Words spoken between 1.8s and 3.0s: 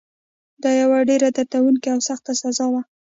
او سخته سزا وه.